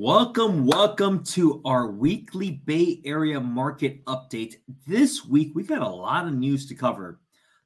[0.00, 4.54] Welcome, welcome to our weekly Bay Area market update.
[4.86, 7.18] This week, we've got a lot of news to cover.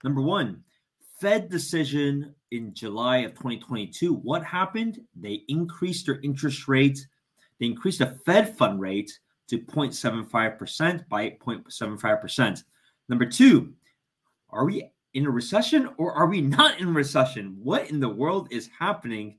[0.03, 0.64] Number one,
[1.21, 4.14] Fed decision in July of 2022.
[4.14, 5.03] What happened?
[5.14, 7.06] They increased their interest rate.
[7.60, 9.12] They increased the Fed fund rate
[9.49, 12.64] to 0.75% by 0.75%.
[13.10, 13.74] Number two,
[14.49, 17.59] are we in a recession or are we not in recession?
[17.62, 19.37] What in the world is happening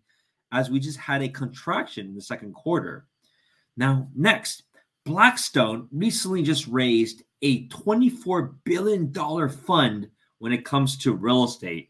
[0.53, 3.05] as we just had a contraction in the second quarter?
[3.75, 4.63] Now, next,
[5.03, 9.13] Blackstone recently just raised a $24 billion
[9.49, 11.89] fund when it comes to real estate.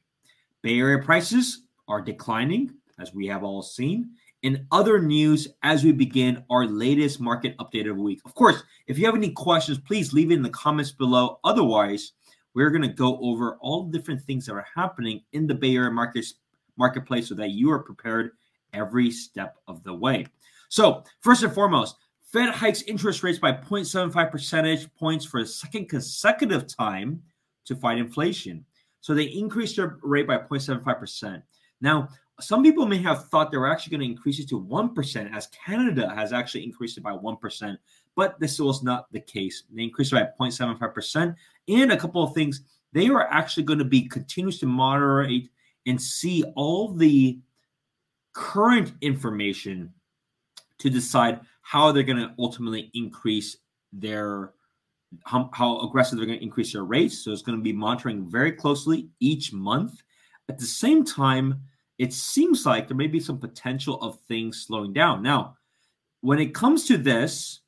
[0.64, 4.12] Bay Area prices are declining, as we have all seen.
[4.42, 8.22] In other news, as we begin our latest market update of the week.
[8.26, 11.40] Of course, if you have any questions, please leave it in the comments below.
[11.44, 12.14] Otherwise,
[12.54, 15.76] we're going to go over all the different things that are happening in the Bay
[15.76, 16.36] Area markets,
[16.78, 18.32] marketplace so that you are prepared
[18.74, 20.26] every step of the way.
[20.70, 21.98] So, first and foremost,
[22.34, 27.22] Fed hikes interest rates by 0.75 percentage points for a second consecutive time
[27.66, 28.66] to fight inflation.
[29.02, 31.44] So they increased their rate by 0.75%.
[31.82, 35.36] Now, some people may have thought they were actually going to increase it to 1%,
[35.36, 37.78] as Canada has actually increased it by 1%,
[38.16, 39.64] but this was not the case.
[39.72, 41.36] They increased it by 0.75%.
[41.68, 42.62] And a couple of things,
[42.94, 45.50] they are actually going to be continuous to moderate
[45.86, 47.40] and see all the
[48.34, 49.94] current information
[50.80, 53.58] to decide how they're going to ultimately increase
[53.92, 54.54] their
[55.26, 57.24] how, how aggressive they're going to increase their rates.
[57.24, 60.02] So it's going to be monitoring very closely each month.
[60.50, 61.62] At the same time,
[62.00, 65.22] it seems like there may be some potential of things slowing down.
[65.22, 65.58] Now,
[66.22, 67.62] when it comes to this,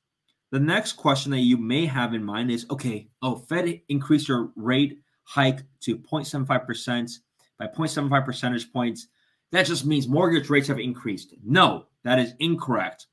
[0.52, 4.52] the next question that you may have in mind is okay, oh, Fed increased your
[4.56, 7.20] rate hike to 0.75%
[7.60, 9.08] by 0.75 percentage points
[9.52, 11.34] that just means mortgage rates have increased.
[11.44, 13.08] No, that is incorrect.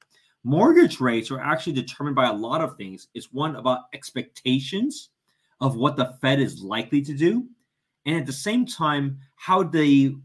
[0.45, 3.09] Mortgage rates are actually determined by a lot of things.
[3.15, 5.11] It's one about expectations
[5.61, 7.47] of what the Fed is likely to do,
[8.07, 10.17] and at the same time, how the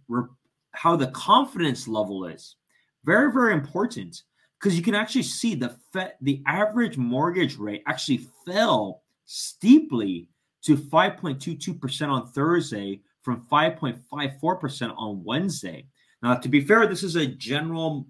[0.72, 2.56] how the confidence level is.
[3.04, 4.24] Very, very important
[4.60, 10.30] because you can actually see the Fed, the average mortgage rate actually fell steeply
[10.64, 15.86] to 5.22% on Thursday from 5.54% on Wednesday.
[16.22, 18.08] Now, to be fair, this is a general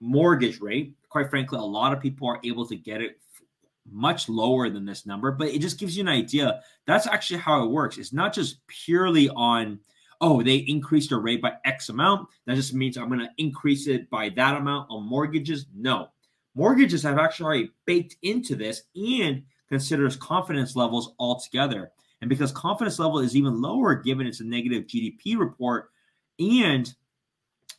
[0.00, 0.94] mortgage rate.
[1.08, 3.18] Quite frankly, a lot of people are able to get it
[3.90, 6.60] much lower than this number, but it just gives you an idea.
[6.86, 7.98] That's actually how it works.
[7.98, 9.80] It's not just purely on,
[10.20, 12.28] oh, they increased their rate by X amount.
[12.46, 15.66] That just means I'm going to increase it by that amount on mortgages.
[15.74, 16.08] No.
[16.54, 21.90] Mortgages have actually already baked into this and considers confidence levels altogether.
[22.20, 25.91] And because confidence level is even lower given it's a negative GDP report,
[26.38, 26.92] and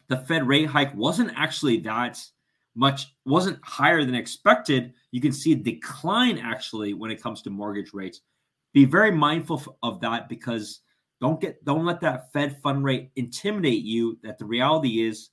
[0.07, 2.23] the Fed rate hike wasn't actually that
[2.75, 4.93] much, wasn't higher than expected.
[5.11, 8.21] You can see a decline actually when it comes to mortgage rates.
[8.73, 10.81] Be very mindful of that because
[11.21, 14.17] don't get don't let that Fed fund rate intimidate you.
[14.23, 15.29] That the reality is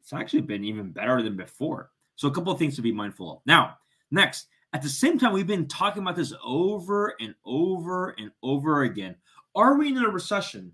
[0.00, 1.90] it's actually been even better than before.
[2.16, 3.38] So a couple of things to be mindful of.
[3.46, 3.78] Now,
[4.10, 8.82] next, at the same time, we've been talking about this over and over and over
[8.82, 9.16] again.
[9.54, 10.72] Are we in a recession?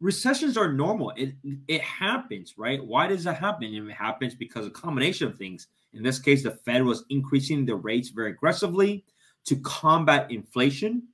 [0.00, 1.12] Recessions are normal.
[1.16, 1.34] It
[1.68, 2.84] it happens, right?
[2.84, 3.72] Why does that happen?
[3.74, 5.68] It happens because a combination of things.
[5.92, 9.04] In this case, the Fed was increasing the rates very aggressively
[9.46, 11.04] to combat inflation.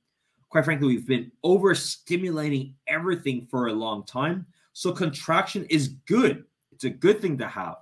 [0.49, 4.45] Quite frankly, we've been overstimulating everything for a long time.
[4.73, 6.45] So contraction is good.
[6.71, 7.75] It's a good thing to have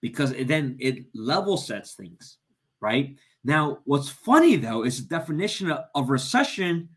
[0.00, 2.38] because it, then it level sets things,
[2.80, 3.16] right?
[3.44, 6.88] Now, what's funny though is the definition of, of recession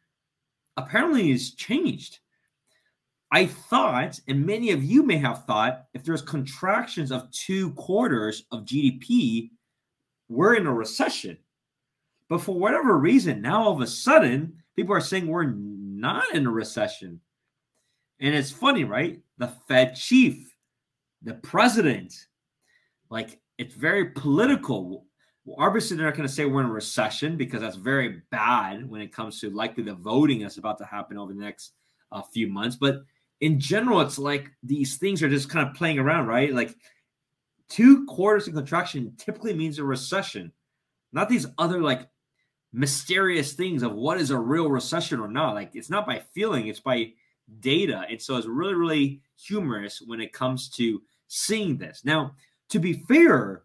[0.78, 2.20] apparently is changed
[3.36, 8.46] I thought, and many of you may have thought, if there's contractions of two quarters
[8.54, 9.50] of GDP,
[10.30, 11.38] we're in a recession.
[12.30, 16.48] But for whatever reason, now all of a sudden, people are saying we're not in
[16.48, 17.20] a recession.
[18.22, 19.20] And it's funny, right?
[19.38, 20.56] The Fed chief,
[21.22, 22.14] the president,
[23.10, 25.08] like it's very political.
[25.44, 28.90] Well, obviously, they're not going to say we're in a recession because that's very bad
[28.90, 31.74] when it comes to likely the voting that's about to happen over the next
[32.14, 32.78] uh, few months.
[32.78, 33.04] But
[33.42, 36.54] in general, it's like these things are just kind of playing around, right?
[36.54, 36.76] Like
[37.70, 40.52] two quarters of contraction typically means a recession,
[41.12, 42.08] not these other like
[42.72, 45.56] mysterious things of what is a real recession or not.
[45.56, 47.14] Like it's not by feeling, it's by
[47.60, 48.06] data.
[48.10, 52.02] And so it's really, really humorous when it comes to seeing this.
[52.04, 52.36] Now,
[52.70, 53.64] to be fair,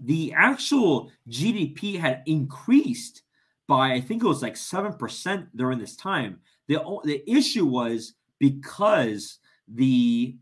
[0.00, 3.22] the actual GDP had increased
[3.66, 6.40] by I think it was like 7% during this time.
[6.68, 9.38] The, the issue was because
[9.68, 10.36] the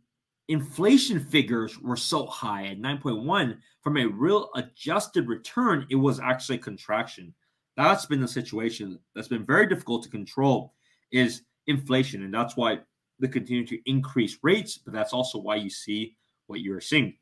[0.49, 6.59] inflation figures were so high at 9.1 from a real adjusted return it was actually
[6.59, 7.33] contraction.
[7.77, 10.75] That's been the situation that's been very difficult to control
[11.13, 12.79] is inflation and that's why
[13.21, 17.15] they continue to increase rates but that's also why you see what you're seeing.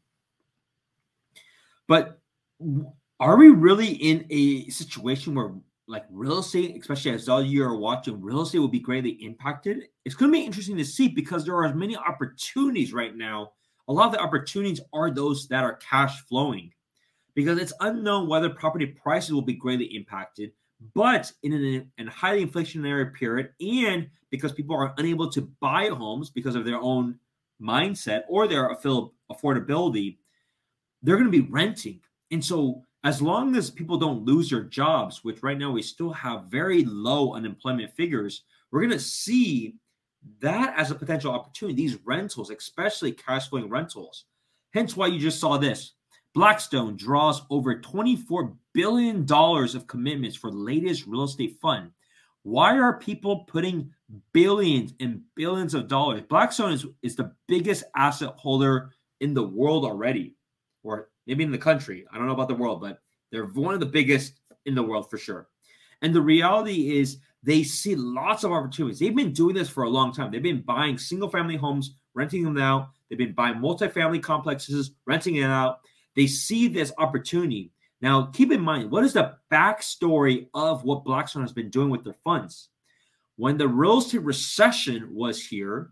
[1.87, 2.19] But
[3.21, 5.53] are we really in a situation where
[5.88, 9.84] like real estate, especially as all you are watching, real estate will be greatly impacted.
[10.05, 13.52] It's going to be interesting to see because there are many opportunities right now.
[13.88, 16.73] A lot of the opportunities are those that are cash flowing
[17.34, 20.52] because it's unknown whether property prices will be greatly impacted.
[20.94, 26.56] But in a, highly inflationary period, and because people are unable to buy homes because
[26.56, 27.19] of their own
[27.61, 28.75] mindset or their
[29.31, 30.19] affordability,
[31.02, 32.00] they're going to be renting.
[32.31, 36.12] And so as long as people don't lose their jobs, which right now we still
[36.12, 39.75] have very low unemployment figures, we're going to see
[40.40, 41.75] that as a potential opportunity.
[41.75, 44.26] These rentals, especially cash flowing rentals.
[44.72, 45.93] Hence why you just saw this.
[46.34, 51.90] Blackstone draws over $24 billion of commitments for latest real estate fund.
[52.43, 53.90] Why are people putting
[54.32, 56.22] billions and billions of dollars?
[56.28, 60.34] Blackstone is, is the biggest asset holder in the world already,
[60.82, 62.05] or maybe in the country.
[62.13, 65.11] I don't know about the world, but they're one of the biggest in the world
[65.11, 65.49] for sure.
[66.03, 68.99] And the reality is they see lots of opportunities.
[68.99, 70.31] They've been doing this for a long time.
[70.31, 72.91] They've been buying single family homes, renting them out.
[73.09, 75.81] They've been buying multifamily complexes, renting it out.
[76.15, 77.73] They see this opportunity.
[78.01, 82.05] Now, keep in mind, what is the backstory of what Blackstone has been doing with
[82.05, 82.69] their funds?
[83.37, 85.91] When the real estate recession was here,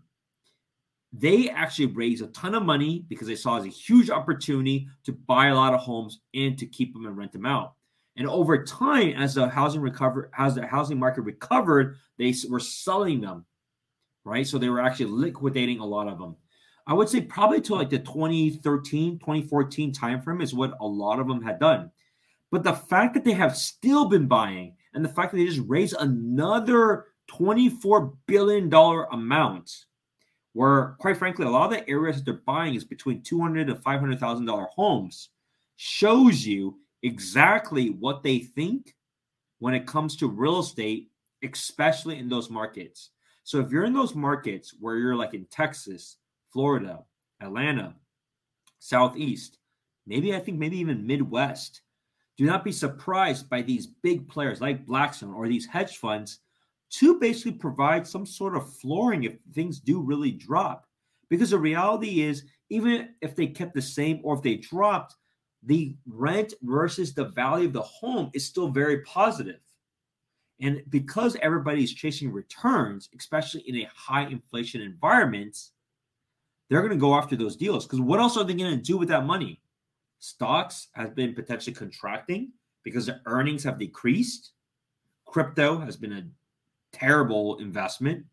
[1.13, 4.87] they actually raised a ton of money because they saw it as a huge opportunity
[5.03, 7.73] to buy a lot of homes and to keep them and rent them out.
[8.15, 13.19] And over time, as the housing recover, as the housing market recovered, they were selling
[13.21, 13.45] them,
[14.23, 14.47] right?
[14.47, 16.35] So they were actually liquidating a lot of them.
[16.87, 21.27] I would say probably to like the 2013, 2014 timeframe is what a lot of
[21.27, 21.91] them had done.
[22.51, 25.67] But the fact that they have still been buying and the fact that they just
[25.67, 29.85] raised another $24 billion amount
[30.53, 33.67] where quite frankly, a lot of the areas that they're buying is between two hundred
[33.67, 35.29] to five hundred thousand dollar homes,
[35.77, 38.95] shows you exactly what they think
[39.59, 41.09] when it comes to real estate,
[41.43, 43.11] especially in those markets.
[43.43, 46.17] So if you're in those markets where you're like in Texas,
[46.51, 46.99] Florida,
[47.41, 47.95] Atlanta,
[48.79, 49.57] Southeast,
[50.05, 51.81] maybe I think maybe even Midwest,
[52.37, 56.39] do not be surprised by these big players like Blackstone or these hedge funds
[56.91, 60.85] to basically provide some sort of flooring if things do really drop.
[61.29, 65.15] Because the reality is, even if they kept the same or if they dropped,
[65.63, 69.59] the rent versus the value of the home is still very positive.
[70.59, 75.57] And because everybody's chasing returns, especially in a high inflation environment,
[76.69, 77.85] they're going to go after those deals.
[77.85, 79.61] Because what else are they going to do with that money?
[80.19, 82.51] Stocks have been potentially contracting
[82.83, 84.51] because the earnings have decreased.
[85.25, 86.23] Crypto has been a
[87.01, 88.25] terrible investment,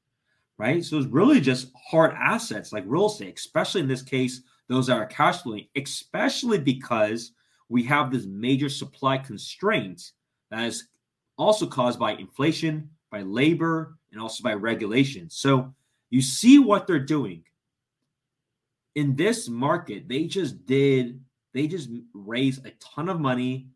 [0.58, 0.84] right?
[0.84, 4.98] So it's really just hard assets like real estate, especially in this case, those that
[4.98, 7.32] are cash flowing, especially because
[7.68, 10.12] we have this major supply constraint
[10.50, 10.88] that is
[11.38, 15.30] also caused by inflation, by labor, and also by regulation.
[15.30, 15.72] So
[16.10, 17.44] you see what they're doing.
[18.94, 21.20] In this market, they just did,
[21.54, 23.68] they just raised a ton of money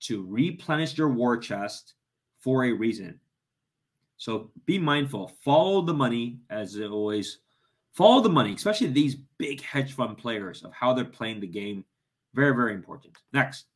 [0.00, 1.94] to replenish their war chest
[2.40, 3.18] for a reason.
[4.16, 5.32] So be mindful.
[5.44, 7.38] Follow the money as always.
[7.92, 11.84] Follow the money, especially these big hedge fund players of how they're playing the game.
[12.34, 13.16] Very, very important.
[13.32, 13.66] Next,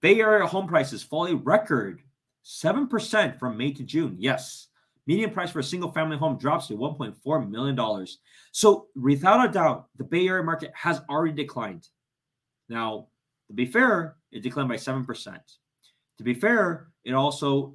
[0.00, 2.02] Bay Area home prices fall a record
[2.44, 4.16] 7% from May to June.
[4.18, 4.68] Yes.
[5.06, 8.06] Median price for a single family home drops to $1.4 million.
[8.52, 11.88] So, without a doubt, the Bay Area market has already declined.
[12.68, 13.08] Now,
[13.48, 15.38] to be fair, it declined by 7%.
[16.18, 17.74] To be fair, it also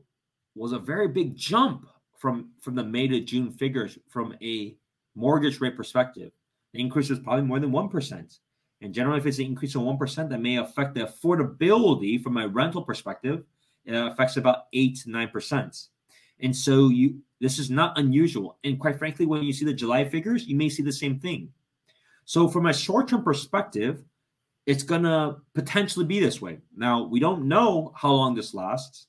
[0.56, 1.86] was a very big jump
[2.18, 4.76] from from the May to June figures from a
[5.16, 6.32] mortgage rate perspective.
[6.74, 8.40] The increase was probably more than one percent.
[8.82, 12.38] And generally, if it's an increase of one percent, that may affect the affordability from
[12.38, 13.44] a rental perspective.
[13.86, 15.88] It affects about eight to nine percent.
[16.40, 18.58] And so you this is not unusual.
[18.64, 21.50] And quite frankly, when you see the July figures, you may see the same thing.
[22.26, 24.04] So from a short-term perspective,
[24.66, 26.60] it's gonna potentially be this way.
[26.76, 29.08] Now we don't know how long this lasts.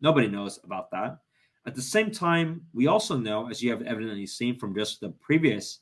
[0.00, 1.18] Nobody knows about that.
[1.66, 5.10] At the same time, we also know, as you have evidently seen from just the
[5.10, 5.80] previous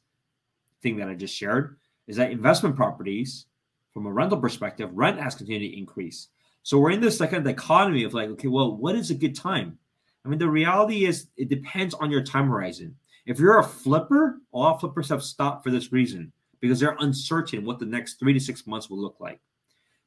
[0.80, 3.46] thing that I just shared, is that investment properties,
[3.92, 6.28] from a rental perspective, rent has continued to increase.
[6.62, 9.14] So we're in this like kind of dichotomy of like, okay, well, what is a
[9.14, 9.78] good time?
[10.24, 12.96] I mean, the reality is it depends on your time horizon.
[13.26, 17.80] If you're a flipper, all flippers have stopped for this reason because they're uncertain what
[17.80, 19.40] the next three to six months will look like.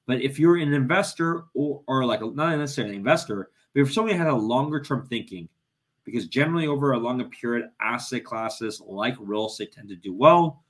[0.08, 4.18] But if you're an investor or, or like not necessarily an investor, but if somebody
[4.18, 5.50] had a longer term thinking,
[6.06, 10.64] because generally over a longer period, asset classes like real estate tend to do well,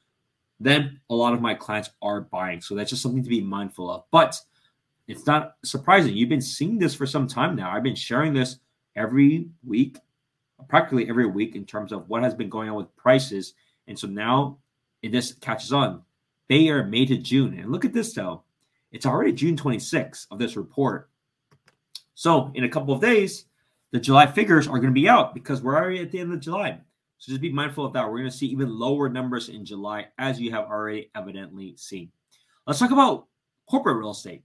[0.60, 2.62] then a lot of my clients are buying.
[2.62, 4.06] So that's just something to be mindful of.
[4.10, 4.40] But
[5.08, 6.16] it's not surprising.
[6.16, 7.70] You've been seeing this for some time now.
[7.70, 8.58] I've been sharing this
[8.96, 10.00] every week,
[10.70, 13.54] practically every week, in terms of what has been going on with prices.
[13.88, 14.58] And so now
[15.04, 16.02] it just catches on.
[16.48, 17.60] Bay Area May to June.
[17.60, 18.44] And look at this though.
[18.92, 21.10] It's already June 26th of this report.
[22.14, 23.46] So in a couple of days,
[23.96, 26.42] the July figures are going to be out because we're already at the end of
[26.42, 26.78] July.
[27.18, 28.04] So just be mindful of that.
[28.04, 32.12] We're going to see even lower numbers in July, as you have already evidently seen.
[32.68, 33.28] Let's talk about
[33.70, 34.44] corporate real estate.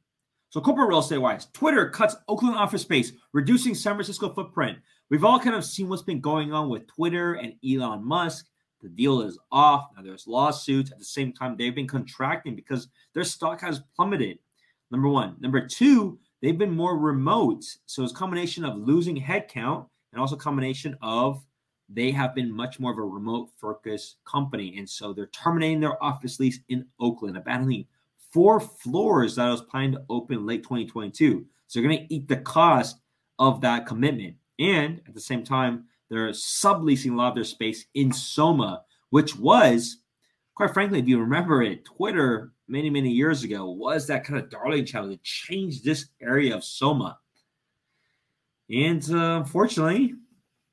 [0.50, 4.78] So, corporate real estate wise, Twitter cuts Oakland office space, reducing San Francisco footprint.
[5.10, 8.46] We've all kind of seen what's been going on with Twitter and Elon Musk.
[8.82, 9.88] The deal is off.
[9.96, 10.92] Now there's lawsuits.
[10.92, 14.38] At the same time, they've been contracting because their stock has plummeted.
[14.92, 15.34] Number one.
[15.40, 17.64] Number two, they've been more remote.
[17.86, 21.44] So it's a combination of losing headcount and also combination of
[21.88, 24.76] they have been much more of a remote focused company.
[24.78, 27.86] And so they're terminating their office lease in Oakland, abandoning
[28.30, 31.44] four floors that I was planning to open late 2022.
[31.66, 33.00] So they're going to eat the cost
[33.38, 34.36] of that commitment.
[34.58, 39.36] And at the same time, they're subleasing a lot of their space in Soma, which
[39.36, 39.98] was,
[40.54, 44.48] quite frankly, if you remember it, Twitter many, many years ago was that kind of
[44.48, 47.18] darling child that changed this area of Soma.
[48.70, 50.14] And uh, unfortunately,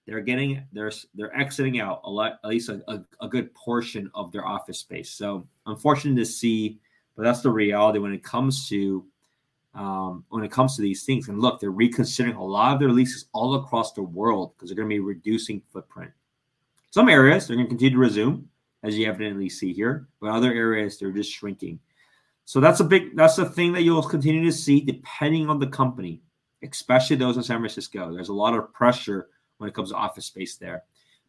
[0.06, 4.10] they're getting they're they're exiting out a lot, at least a, a, a good portion
[4.13, 5.10] of their office space.
[5.10, 6.80] So unfortunate to see,
[7.16, 9.06] but that's the reality when it comes to
[9.74, 11.27] um, when it comes to these things.
[11.27, 14.77] And look, they're reconsidering a lot of their leases all across the world because they're
[14.77, 16.12] going to be reducing footprint.
[16.92, 18.48] Some areas they're going to continue to resume,
[18.84, 21.80] as you evidently see here, but other areas they're just shrinking.
[22.48, 25.68] So that's a big that's a thing that you'll continue to see depending on the
[25.68, 26.22] company,
[26.63, 28.13] especially those in San Francisco.
[28.13, 29.27] There's a lot of pressure
[29.58, 30.84] when it comes to office space there.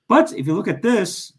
[0.06, 1.32] But if you look at this,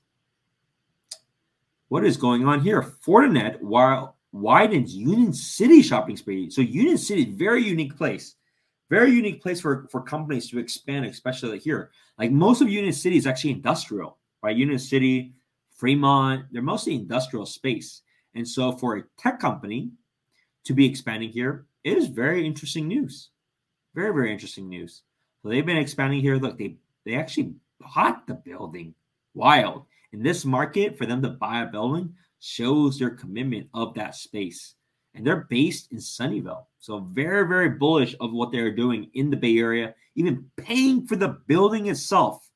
[1.87, 2.81] what is going on here?
[2.81, 6.55] Fortinet, while widens Union City shopping space.
[6.55, 8.35] So Union City, very unique place.
[8.89, 11.91] Very unique place for, for companies to expand, especially here.
[12.17, 14.57] Like most of Union City is actually industrial, right?
[14.57, 15.35] Union City,
[15.71, 18.01] Fremont, they're mostly industrial space.
[18.39, 19.91] And so for a tech company
[20.63, 23.31] to be expanding here, it is very interesting news.
[23.93, 25.01] Very, very interesting news.
[25.43, 26.37] So they've been expanding here.
[26.37, 28.95] Look, they they actually bought the building.
[29.33, 29.83] Wild.
[30.13, 34.75] In this market, for them to buy a building, shows their commitment of that space.
[35.13, 36.63] And they're based in Sunnyvale.
[36.79, 41.17] So very, very bullish of what they're doing in the Bay Area, even paying for
[41.17, 42.48] the building itself.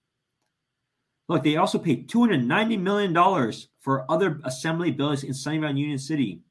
[1.34, 6.42] Look, they also paid $290 million for other assembly buildings in Sunnyvale and Union City.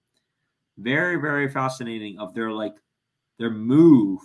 [0.77, 2.75] Very, very fascinating of their like
[3.39, 4.19] their move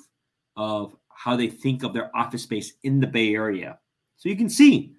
[0.56, 3.78] of how they think of their office space in the Bay Area.
[4.16, 4.96] So you can see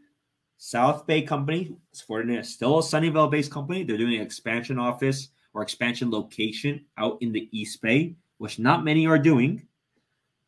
[0.58, 1.76] South Bay Company,
[2.08, 3.82] Fortinet, still a Sunnyvale based company.
[3.82, 8.84] They're doing an expansion office or expansion location out in the East Bay, which not
[8.84, 9.66] many are doing,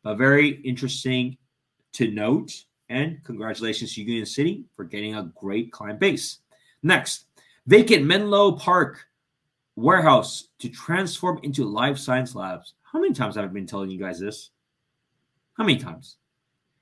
[0.03, 1.37] but very interesting
[1.95, 2.63] to note.
[2.91, 6.39] And congratulations to Union City for getting a great client base.
[6.83, 7.25] Next,
[7.65, 9.07] vacant Menlo Park
[9.77, 12.73] warehouse to transform into life science labs.
[12.83, 14.49] How many times have I been telling you guys this?
[15.57, 16.17] How many times?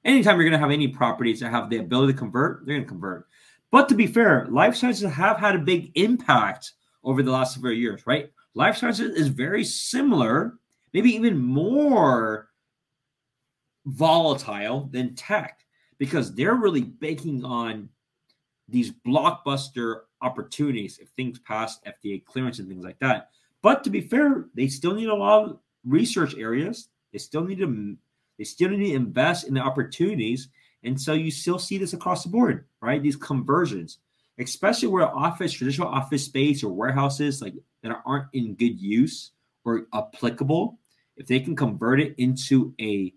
[0.06, 2.86] anytime you're going to have any properties that have the ability to convert, they're going
[2.86, 3.28] to convert.
[3.72, 6.74] But to be fair, life sciences have had a big impact
[7.04, 8.32] over the last several years, right?
[8.56, 10.58] Life sciences is very similar,
[10.94, 12.50] maybe even more
[13.86, 15.60] volatile than tech
[16.00, 17.90] because they're really banking on
[18.68, 23.30] these blockbuster opportunities if things pass FDA clearance and things like that.
[23.62, 26.90] But to be fair, they still need a lot of research areas.
[27.12, 27.98] They still need to
[28.38, 30.48] they still need to invest in the opportunities.
[30.84, 33.04] And so you still see this across the board, right?
[33.04, 33.98] These conversions,
[34.38, 39.32] especially where office, traditional office space or warehouses like that aren't in good use
[39.66, 40.80] or applicable,
[41.18, 43.14] if they can convert it into a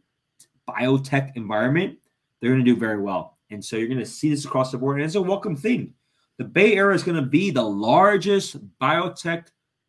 [0.68, 1.98] biotech environment,
[2.42, 3.38] they're going to do very well.
[3.50, 4.96] And so you're going to see this across the board.
[4.96, 5.94] And it's a welcome thing.
[6.38, 9.46] The Bay Area is going to be the largest biotech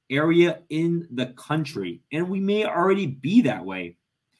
[0.09, 2.01] area in the country.
[2.11, 3.97] And we may already be that way.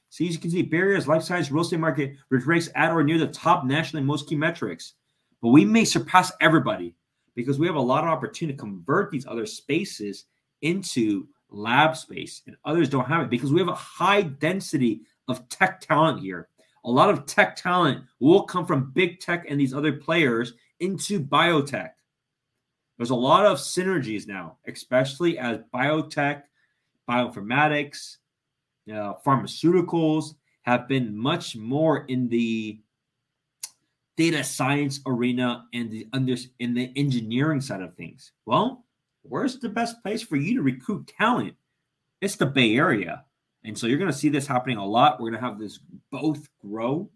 [0.10, 3.03] So as you can see, Bay Area's life science real estate market ranks at or
[3.03, 4.93] near the top nationally most key metrics.
[5.41, 6.96] But we may surpass everybody
[7.36, 10.25] because we have a lot of opportunity to convert these other spaces
[10.62, 15.48] into lab space, and others don't have it because we have a high density of
[15.50, 16.50] tech talent here.
[16.86, 21.20] A lot of tech talent will come from big tech and these other players into
[21.20, 21.92] biotech.
[22.98, 26.44] There's a lot of synergies now, especially as biotech,
[27.10, 28.18] bioinformatics,
[28.90, 32.80] uh, pharmaceuticals have been much more in the
[34.16, 38.32] data science arena and the under in the engineering side of things.
[38.46, 38.86] Well,
[39.24, 41.56] where's the best place for you to recruit talent?
[42.22, 43.25] It's the Bay Area.
[43.65, 45.20] And so you're going to see this happening a lot.
[45.20, 45.79] We're going to have this
[46.12, 47.10] both grow.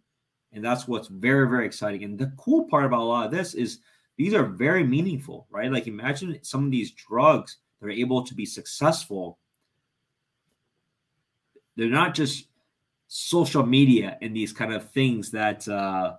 [0.53, 2.03] And that's what's very, very exciting.
[2.03, 3.79] And the cool part about a lot of this is
[4.17, 5.71] these are very meaningful, right?
[5.71, 9.37] Like imagine some of these drugs that are able to be successful.
[11.75, 12.47] They're not just
[13.07, 16.15] social media and these kind of things that uh,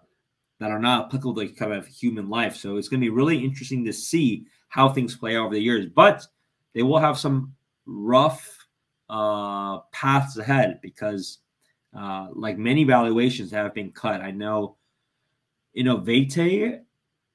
[0.60, 2.56] that are not applicable to kind of human life.
[2.56, 5.86] So it's going to be really interesting to see how things play over the years.
[5.86, 6.26] But
[6.74, 7.54] they will have some
[7.86, 8.57] rough
[9.10, 11.38] uh, paths ahead because,
[11.96, 14.20] uh, like many valuations have been cut.
[14.20, 14.76] I know
[15.74, 16.82] Innovate,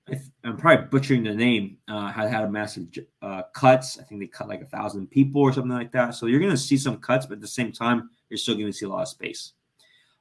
[0.10, 2.88] I am probably butchering the name, uh, had had a massive
[3.22, 3.98] uh, cuts.
[4.00, 6.16] I think they cut like a thousand people or something like that.
[6.16, 8.68] So you're going to see some cuts, but at the same time, you're still going
[8.68, 9.54] to see a lot of space.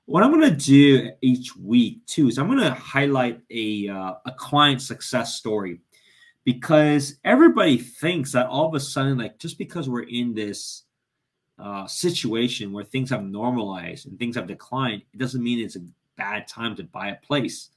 [0.07, 4.15] What I'm going to do each week too is I'm going to highlight a uh,
[4.27, 5.81] a client success story
[6.45, 10.85] because everybody thinks that all of a sudden, like just because we're in this
[11.59, 15.85] uh, situation where things have normalized and things have declined, it doesn't mean it's a
[16.17, 17.71] bad time to buy a place.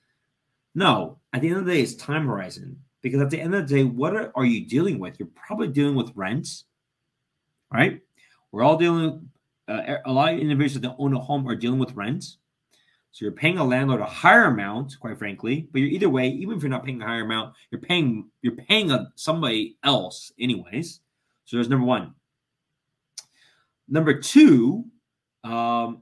[0.74, 3.68] No, at the end of the day, it's time horizon because at the end of
[3.68, 5.20] the day, what are, are you dealing with?
[5.20, 6.66] You're probably dealing with rents,
[7.72, 8.02] right?
[8.52, 9.30] We're all dealing
[9.68, 12.38] uh, a lot of individuals that own a home are dealing with rents.
[13.12, 15.70] So you're paying a landlord a higher amount, quite frankly.
[15.72, 18.56] But you're either way, even if you're not paying a higher amount, you're paying you're
[18.56, 21.00] paying a, somebody else anyways.
[21.46, 22.14] So there's number one.
[23.88, 24.86] Number two,
[25.44, 26.02] um,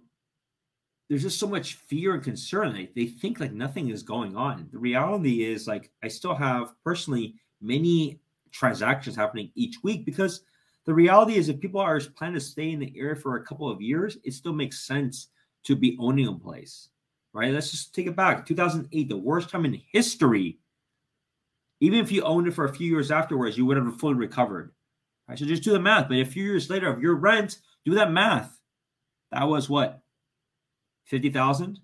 [1.10, 2.74] there's just so much fear and concern.
[2.74, 4.70] They, they think like nothing is going on.
[4.72, 8.20] The reality is like I still have personally many
[8.52, 10.42] transactions happening each week because
[10.86, 13.70] the reality is, if people are planning to stay in the area for a couple
[13.70, 15.30] of years, it still makes sense
[15.64, 16.90] to be owning a place,
[17.32, 17.54] right?
[17.54, 18.46] Let's just take it back.
[18.46, 20.60] 2008, the worst time in history.
[21.80, 24.74] Even if you owned it for a few years afterwards, you would have fully recovered.
[25.34, 25.40] Right?
[25.40, 26.10] So just do the math.
[26.10, 28.56] But a few years later, of your rent, do that math.
[29.32, 30.00] That was what?
[31.06, 31.80] 50,000?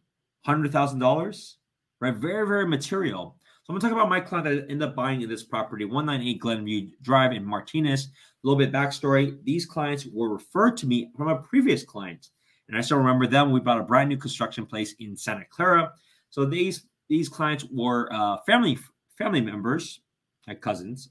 [0.48, 1.54] $100,000?
[2.00, 2.14] Right?
[2.14, 3.38] Very, very material.
[3.64, 5.84] So I'm going to talk about my client that ended up buying in this property,
[5.86, 8.06] 198 Glenview Drive in Martinez.
[8.06, 9.44] A little bit backstory.
[9.44, 12.28] These clients were referred to me from a previous client.
[12.68, 13.52] And I still remember them.
[13.52, 15.92] We bought a brand new construction place in Santa Clara.
[16.30, 18.78] So these these clients were uh, family
[19.18, 20.02] family members,
[20.48, 21.10] like cousins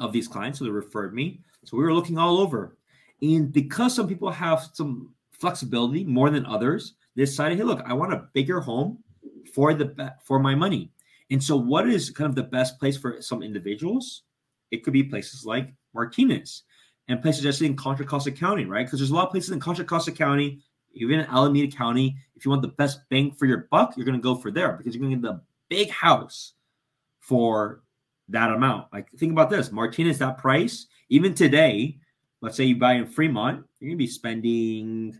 [0.00, 0.58] of these clients.
[0.58, 1.40] So they referred me.
[1.64, 2.76] So we were looking all over.
[3.22, 7.92] And because some people have some flexibility more than others, they decided, hey, look, I
[7.92, 8.98] want a bigger home
[9.54, 10.90] for the for my money.
[11.30, 14.22] And so, what is kind of the best place for some individuals?
[14.70, 16.62] It could be places like Martinez
[17.08, 18.86] and places just in Contra Costa County, right?
[18.86, 20.60] Because there's a lot of places in Contra Costa County,
[20.92, 22.16] even in Alameda County.
[22.36, 24.72] If you want the best bang for your buck, you're going to go for there
[24.72, 26.54] because you're going to get the big house
[27.18, 27.82] for
[28.30, 28.92] that amount.
[28.92, 31.98] Like, think about this Martinez, that price, even today,
[32.40, 35.18] let's say you buy in Fremont, you're to be spending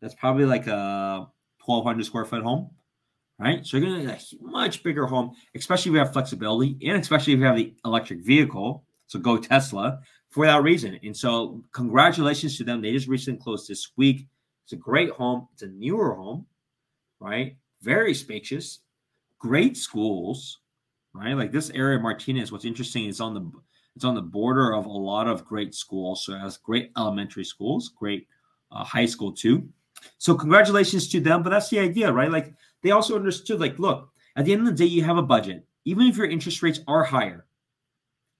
[0.00, 1.28] that's probably like a
[1.64, 2.70] 1200 square foot home
[3.40, 3.66] right?
[3.66, 7.32] So you're to get a much bigger home, especially if you have flexibility and especially
[7.32, 8.84] if you have the electric vehicle.
[9.06, 11.00] So go Tesla for that reason.
[11.02, 12.82] And so congratulations to them.
[12.82, 14.26] They just recently closed this week.
[14.64, 15.48] It's a great home.
[15.54, 16.46] It's a newer home,
[17.18, 17.56] right?
[17.82, 18.80] Very spacious,
[19.38, 20.58] great schools,
[21.14, 21.34] right?
[21.34, 23.50] Like this area of Martinez, what's interesting is on the
[23.96, 26.24] it's on the border of a lot of great schools.
[26.24, 28.28] So it has great elementary schools, great
[28.70, 29.68] uh, high school too.
[30.18, 31.42] So congratulations to them.
[31.42, 32.30] But that's the idea, right?
[32.30, 35.22] Like they also understood, like, look, at the end of the day, you have a
[35.22, 35.66] budget.
[35.84, 37.46] Even if your interest rates are higher,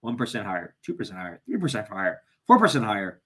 [0.04, 3.20] 1% higher, 2% higher, 3% higher, 4% higher,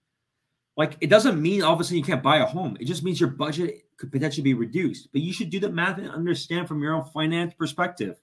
[0.77, 2.77] like it doesn't mean all of a sudden you can't buy a home.
[2.81, 5.09] It just means your budget could potentially be reduced.
[5.13, 8.19] But you should do the math and understand from your own finance perspective.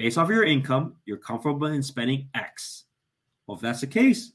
[0.00, 2.84] Based off of your income, you're comfortable in spending X.
[3.46, 4.32] Well, if that's the case,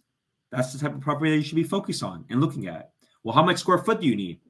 [0.52, 2.92] that's the type of property that you should be focused on and looking at.
[3.24, 4.42] Well, how much square foot do you need?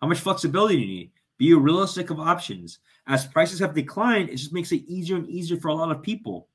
[0.00, 1.10] How much flexibility do you need?
[1.38, 2.78] Be realistic of options.
[3.08, 6.04] As prices have declined, it just makes it easier and easier for a lot of
[6.04, 6.46] people,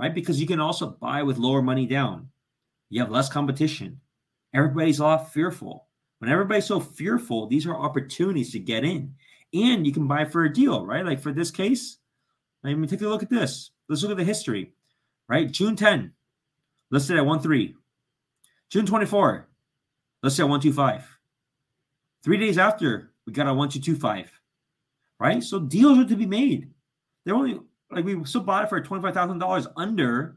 [0.00, 0.12] right?
[0.12, 2.30] Because you can also buy with lower money down.
[2.88, 4.00] You have less competition.
[4.52, 5.86] Everybody's a lot fearful.
[6.18, 9.14] When everybody's so fearful, these are opportunities to get in.
[9.54, 11.06] And you can buy for a deal, right?
[11.06, 11.98] Like for this case,
[12.64, 13.70] I mean, take a look at this.
[13.88, 14.72] Let's look at the history,
[15.28, 15.50] right?
[15.50, 16.12] June 10,
[16.90, 17.74] listed at 1 3.
[18.70, 19.48] June 24,
[20.22, 21.18] listed at 125.
[22.22, 24.30] Three days after, we got a one two two five,
[25.18, 25.42] right?
[25.42, 26.70] So deals are to be made.
[27.24, 27.58] They're only
[27.90, 30.36] like we still bought it for $25,000 under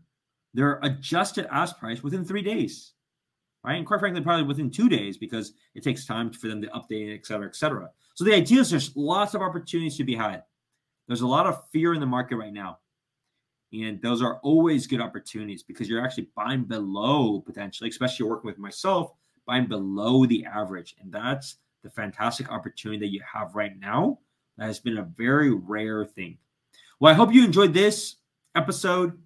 [0.53, 2.93] their adjusted ask price within three days,
[3.63, 3.75] right?
[3.75, 7.13] And quite frankly, probably within two days because it takes time for them to update
[7.15, 7.89] et cetera, et cetera.
[8.15, 10.43] So the idea is there's lots of opportunities to be had.
[11.07, 12.79] There's a lot of fear in the market right now.
[13.73, 18.59] And those are always good opportunities because you're actually buying below potentially, especially working with
[18.59, 19.13] myself,
[19.47, 20.95] buying below the average.
[21.01, 24.19] And that's the fantastic opportunity that you have right now.
[24.57, 26.37] That has been a very rare thing.
[26.99, 28.17] Well, I hope you enjoyed this
[28.55, 29.17] episode.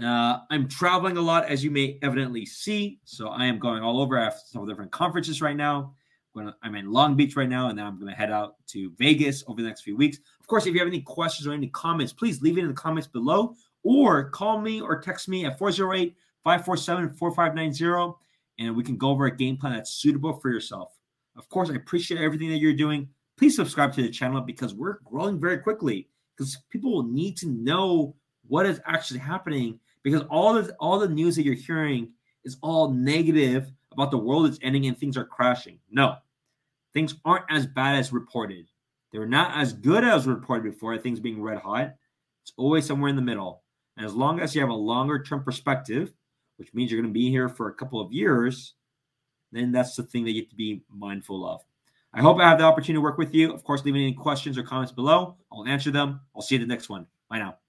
[0.00, 3.00] Uh, I'm traveling a lot, as you may evidently see.
[3.04, 4.18] So I am going all over.
[4.18, 5.94] I have different conferences right now.
[6.36, 9.42] I'm in Long Beach right now, and then I'm going to head out to Vegas
[9.46, 10.18] over the next few weeks.
[10.40, 12.74] Of course, if you have any questions or any comments, please leave it in the
[12.74, 16.14] comments below or call me or text me at 408
[16.44, 18.16] 547 4590
[18.58, 20.96] and we can go over a game plan that's suitable for yourself.
[21.36, 23.08] Of course, I appreciate everything that you're doing.
[23.36, 27.48] Please subscribe to the channel because we're growing very quickly because people will need to
[27.48, 28.14] know
[28.46, 32.10] what is actually happening because all the all the news that you're hearing
[32.44, 35.78] is all negative about the world is ending and things are crashing.
[35.90, 36.16] No,
[36.92, 38.66] things aren't as bad as reported.
[39.12, 41.94] They're not as good as reported before, things being red hot.
[42.42, 43.62] It's always somewhere in the middle.
[43.96, 46.12] And as long as you have a longer term perspective,
[46.56, 48.74] which means you're going to be here for a couple of years,
[49.52, 51.62] then that's the thing that you have to be mindful of.
[52.12, 53.52] I hope I have the opportunity to work with you.
[53.52, 55.36] Of course, leave any questions or comments below.
[55.52, 56.20] I'll answer them.
[56.34, 57.06] I'll see you in the next one.
[57.28, 57.59] Bye now.